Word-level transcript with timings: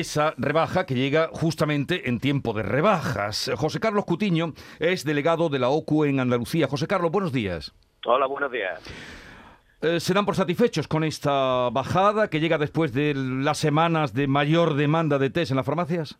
esa 0.00 0.34
rebaja 0.36 0.86
que 0.86 0.94
llega 0.94 1.28
justamente 1.32 2.08
en 2.08 2.20
tiempo 2.20 2.52
de 2.52 2.62
rebajas. 2.62 3.50
José 3.56 3.80
Carlos 3.80 4.04
Cutiño 4.04 4.52
es 4.78 5.04
delegado 5.04 5.48
de 5.48 5.58
la 5.58 5.68
OCU 5.68 6.04
en 6.04 6.20
Andalucía. 6.20 6.68
José 6.68 6.86
Carlos, 6.86 7.10
buenos 7.10 7.32
días. 7.32 7.74
Hola, 8.04 8.26
buenos 8.26 8.50
días. 8.50 8.80
Eh, 9.80 10.00
¿Se 10.00 10.14
dan 10.14 10.24
por 10.24 10.34
satisfechos 10.34 10.88
con 10.88 11.04
esta 11.04 11.68
bajada 11.70 12.28
que 12.28 12.40
llega 12.40 12.58
después 12.58 12.92
de 12.94 13.14
las 13.14 13.58
semanas 13.58 14.14
de 14.14 14.26
mayor 14.26 14.74
demanda 14.74 15.18
de 15.18 15.30
test 15.30 15.50
en 15.50 15.56
las 15.56 15.66
farmacias? 15.66 16.18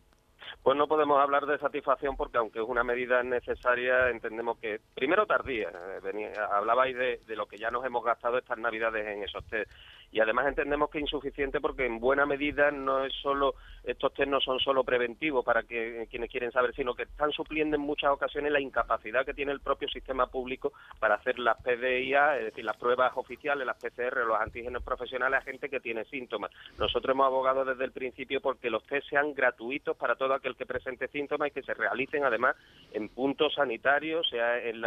Pues 0.63 0.79
no 0.79 0.87
podemos 0.87 1.21
hablar 1.21 1.45
de 1.45 1.59
satisfacción 1.59 2.17
porque 2.17 2.39
aunque 2.39 2.61
es 2.61 2.67
una 2.67 2.85
medida 2.85 3.23
necesaria, 3.23 4.09
entendemos 4.09 4.59
que, 4.59 4.81
primero 4.95 5.27
tardía, 5.27 5.69
eh, 5.71 6.33
hablabais 6.53 6.97
de, 6.97 7.21
de, 7.27 7.37
lo 7.37 7.47
que 7.47 7.59
ya 7.59 7.71
nos 7.71 7.85
hemos 7.85 8.03
gastado 8.03 8.39
estas 8.39 8.57
navidades 8.59 9.07
en 9.07 9.23
esos 9.23 9.45
test 9.45 9.71
y 10.15 10.21
además 10.21 10.47
entendemos 10.47 10.91
que 10.91 10.99
es 10.99 11.03
insuficiente 11.03 11.61
porque 11.61 11.85
en 11.85 11.99
buena 11.99 12.25
medida 12.25 12.71
no 12.71 13.05
es 13.05 13.13
solo 13.21 13.57
estos 13.83 14.15
test 14.15 14.31
no 14.31 14.41
son 14.41 14.61
solo 14.61 14.85
preventivos 14.85 15.45
para 15.45 15.65
que 15.65 16.07
quienes 16.09 16.31
quieren 16.31 16.53
saber, 16.53 16.73
sino 16.73 16.95
que 16.95 17.03
están 17.03 17.33
supliendo 17.33 17.75
en 17.75 17.83
muchas 17.83 18.13
ocasiones 18.13 18.53
la 18.53 18.61
incapacidad 18.61 19.27
que 19.27 19.35
tiene 19.35 19.51
el 19.51 19.59
propio 19.59 19.89
sistema 19.89 20.29
público 20.29 20.73
para 21.01 21.17
hacer 21.17 21.41
las 21.41 21.61
PDIA, 21.61 22.39
es 22.39 22.45
decir, 22.45 22.65
las 22.65 22.77
pruebas 22.77 23.13
oficiales, 23.17 23.67
las 23.67 23.77
PCR, 23.77 24.25
los 24.25 24.41
antígenos 24.41 24.85
profesionales 24.85 25.41
a 25.41 25.43
gente 25.43 25.69
que 25.69 25.81
tiene 25.81 26.05
síntomas. 26.05 26.53
Nosotros 26.79 27.13
hemos 27.13 27.27
abogado 27.27 27.65
desde 27.65 27.85
el 27.85 27.91
principio 27.91 28.41
porque 28.41 28.71
los 28.71 28.85
test 28.85 29.09
sean 29.09 29.35
gratuitos 29.35 29.97
para 29.97 30.15
todo 30.15 30.35
aquel 30.35 30.55
que 30.55 30.65
presente 30.65 31.09
síntomas 31.09 31.49
y 31.49 31.51
que 31.51 31.63
se 31.63 31.75
realicen 31.75 32.25
además 32.25 32.55
en 32.95 33.09
puntos 33.09 33.55
sanitarios, 33.55 34.27
sea 34.31 34.59
en, 34.59 34.81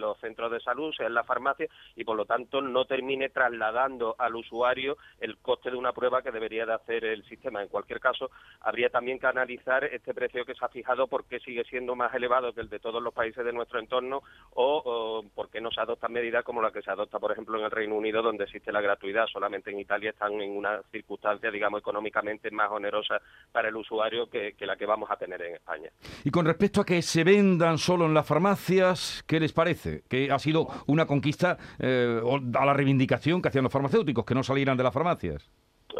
los 0.00 0.18
centros 0.20 0.50
de 0.50 0.60
salud, 0.60 0.94
sea 0.96 1.06
en 1.06 1.14
la 1.14 1.24
farmacia 1.24 1.66
y 1.96 2.04
por 2.04 2.16
lo 2.16 2.24
tanto 2.24 2.62
no 2.62 2.84
termine 2.84 3.28
trasladando 3.28 4.14
al 4.18 4.36
usuario 4.36 4.96
el 5.20 5.36
coste 5.38 5.70
de 5.70 5.76
una 5.76 5.92
prueba 5.92 6.22
que 6.22 6.30
debería 6.30 6.64
de 6.64 6.74
hacer 6.74 7.04
el 7.04 7.24
sistema. 7.28 7.60
En 7.60 7.68
cualquier 7.68 8.00
caso, 8.00 8.30
habría 8.60 8.90
también 8.90 9.18
que 9.18 9.26
analizar 9.26 9.84
este 9.84 10.14
precio 10.14 10.44
que 10.44 10.54
se 10.54 10.64
ha 10.64 10.68
fijado, 10.68 11.08
por 11.08 11.24
qué 11.26 11.40
sigue 11.40 11.64
siendo 11.64 11.96
más 11.96 12.14
elevado 12.14 12.52
que 12.52 12.60
el 12.60 12.68
de 12.68 12.78
todos 12.78 13.02
los 13.02 13.12
países 13.12 13.44
de 13.44 13.52
nuestro 13.52 13.80
entorno 13.80 14.22
o, 14.54 15.24
por 15.34 15.50
qué 15.50 15.60
no 15.60 15.70
se 15.70 15.80
adoptan 15.80 16.12
medidas 16.12 16.44
como 16.44 16.62
la 16.62 16.70
que 16.70 16.82
se 16.82 16.90
adopta, 16.90 17.18
por 17.18 17.32
ejemplo, 17.32 17.58
en 17.58 17.64
el 17.64 17.70
Reino 17.70 17.96
Unido, 17.96 18.22
donde 18.22 18.44
existe 18.44 18.70
la 18.70 18.80
gratuidad. 18.80 19.26
Solamente 19.26 19.70
en 19.70 19.80
Italia 19.80 20.10
están 20.10 20.32
en 20.40 20.56
una 20.56 20.80
circunstancia, 20.92 21.50
digamos, 21.50 21.80
económicamente 21.80 22.50
más 22.52 22.70
onerosa 22.70 23.20
para 23.50 23.68
el 23.68 23.76
usuario 23.76 24.30
que, 24.30 24.54
la 24.60 24.76
que 24.76 24.86
vamos 24.86 25.10
a 25.10 25.16
tener 25.16 25.42
en 25.42 25.54
España. 25.54 25.90
Y 26.24 26.30
con 26.30 26.46
respecto 26.46 26.80
a 26.80 26.84
que 26.84 27.02
se 27.02 27.24
vendan 27.48 27.78
solo 27.78 28.06
en 28.06 28.14
las 28.14 28.26
farmacias, 28.26 29.24
¿qué 29.26 29.40
les 29.40 29.52
parece? 29.52 30.02
Que 30.08 30.30
ha 30.30 30.38
sido 30.38 30.68
una 30.86 31.06
conquista 31.06 31.56
eh, 31.78 32.20
a 32.54 32.66
la 32.66 32.74
reivindicación 32.74 33.40
que 33.40 33.48
hacían 33.48 33.64
los 33.64 33.72
farmacéuticos, 33.72 34.24
que 34.24 34.34
no 34.34 34.42
salían 34.42 34.76
de 34.76 34.82
las 34.82 34.92
farmacias. 34.92 35.48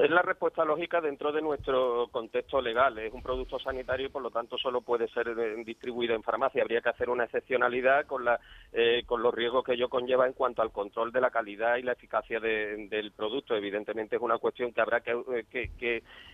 Es 0.01 0.11
la 0.11 0.23
respuesta 0.23 0.65
lógica 0.65 1.01
dentro 1.01 1.33
de 1.33 1.43
nuestro 1.43 2.07
contexto 2.13 2.61
legal. 2.61 2.97
Es 2.99 3.13
un 3.13 3.23
producto 3.23 3.59
sanitario 3.59 4.07
y 4.07 4.11
por 4.11 4.23
lo 4.23 4.31
tanto 4.31 4.57
solo 4.57 4.81
puede 4.81 5.09
ser 5.09 5.29
eh, 5.29 5.65
distribuido 5.65 6.15
en 6.15 6.23
farmacia. 6.23 6.63
Habría 6.63 6.81
que 6.81 6.91
hacer 6.91 7.11
una 7.11 7.25
excepcionalidad 7.25 8.07
con, 8.07 8.25
la, 8.25 8.39
eh, 8.73 9.03
con 9.07 9.23
los 9.23 9.35
riesgos 9.35 9.65
que 9.65 9.73
ello 9.73 9.89
conlleva 9.89 10.27
en 10.29 10.35
cuanto 10.35 10.63
al 10.63 10.71
control 10.71 11.11
de 11.11 11.21
la 11.21 11.31
calidad 11.31 11.79
y 11.79 11.83
la 11.83 11.93
eficacia 11.93 12.39
del 12.39 13.13
producto. 13.17 13.57
Evidentemente 13.57 14.15
es 14.15 14.23
una 14.23 14.39
cuestión 14.39 14.73
que 14.73 14.81
habrá 14.81 15.01
que, 15.01 15.21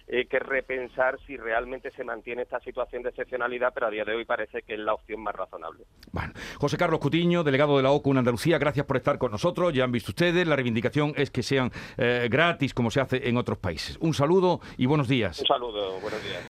eh, 0.07 0.27
que, 0.27 0.39
repensar 0.39 1.19
si 1.27 1.39
realmente 1.39 1.91
se 1.93 2.05
mantiene 2.05 2.43
esta 2.43 2.61
situación 2.61 3.03
de 3.03 3.09
excepcionalidad, 3.09 3.73
pero 3.73 3.87
a 3.87 3.91
día 3.91 4.05
de 4.05 4.15
hoy 4.15 4.27
parece 4.27 4.61
que 4.61 4.75
es 4.75 4.81
la 4.81 4.93
opción 4.93 5.23
más 5.23 5.35
razonable. 5.35 5.85
Bueno, 6.13 6.35
José 6.59 6.77
Carlos 6.77 7.01
Cutiño, 7.01 7.43
delegado 7.43 7.79
de 7.79 7.83
la 7.83 7.93
OCU 7.93 8.11
en 8.11 8.19
Andalucía, 8.19 8.59
gracias 8.59 8.85
por 8.85 8.99
estar 8.99 9.17
con 9.17 9.31
nosotros. 9.31 9.73
Ya 9.73 9.85
han 9.85 9.93
visto 9.93 10.11
ustedes, 10.11 10.47
la 10.47 10.55
reivindicación 10.55 11.15
es 11.17 11.31
que 11.31 11.43
sean 11.43 11.71
gratis 11.97 12.75
como 12.75 12.91
se 12.91 13.01
hace 13.01 13.29
en 13.29 13.39
otros 13.39 13.54
países. 13.59 13.97
Un 14.01 14.15
saludo 14.15 14.61
y 14.77 14.87
buenos 14.87 15.09
días. 15.09 15.41
Un 15.41 15.47
saludo, 15.47 16.01
buenos 16.01 16.23
días. 16.23 16.43